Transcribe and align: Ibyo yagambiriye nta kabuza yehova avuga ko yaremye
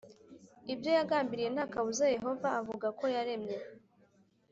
Ibyo 0.73 0.89
yagambiriye 0.97 1.49
nta 1.51 1.65
kabuza 1.73 2.05
yehova 2.15 2.47
avuga 2.59 2.87
ko 2.99 3.05
yaremye 3.15 3.57